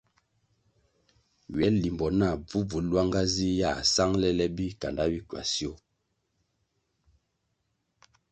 [1.49, 5.73] Ywe limbo nah bvubvu lwanga zih yā sangʼle le bikanda bi kwasio.